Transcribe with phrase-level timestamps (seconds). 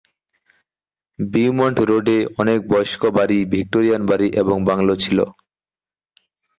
[1.19, 5.19] Beaumont রোডে অনেক বয়স্ক বাড়ি, ভিক্টোরিয়ান বাড়ি এবং বাংলো ছিল।